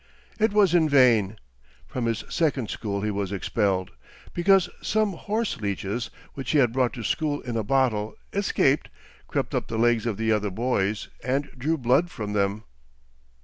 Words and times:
It 0.39 0.51
was 0.51 0.73
in 0.73 0.89
vain. 0.89 1.37
From 1.85 2.05
this 2.05 2.23
second 2.27 2.71
school 2.71 3.01
he 3.03 3.11
was 3.11 3.31
expelled, 3.31 3.91
because 4.33 4.67
some 4.81 5.13
horse 5.13 5.61
leeches, 5.61 6.09
which 6.33 6.49
he 6.53 6.57
had 6.57 6.73
brought 6.73 6.93
to 6.93 7.03
school 7.03 7.39
in 7.41 7.55
a 7.55 7.61
bottle, 7.63 8.15
escaped, 8.33 8.89
crept 9.27 9.53
up 9.53 9.67
the 9.67 9.77
legs 9.77 10.07
of 10.07 10.17
the 10.17 10.31
other 10.31 10.49
boys, 10.49 11.09
and 11.23 11.51
drew 11.55 11.77
blood 11.77 12.09
from 12.09 12.33
them. 12.33 12.63